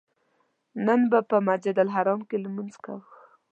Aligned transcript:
نن 0.85 0.99
به 1.11 1.19
په 1.29 1.37
مسجدالحرام 1.47 2.19
کې 2.29 2.37
لمونځ 2.43 2.73
کوو. 2.83 3.03